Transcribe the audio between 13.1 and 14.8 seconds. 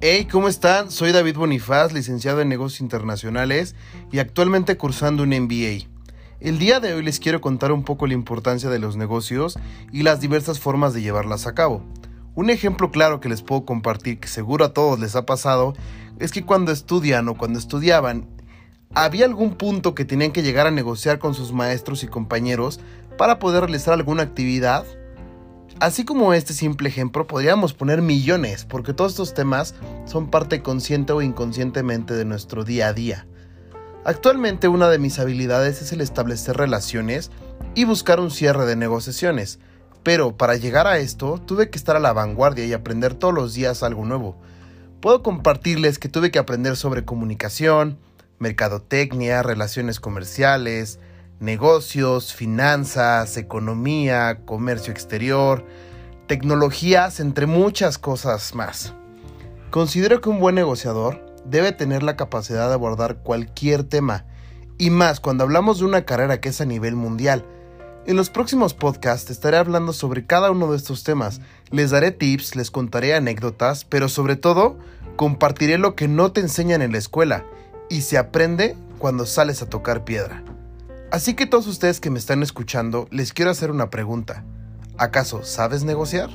que les puedo compartir que seguro a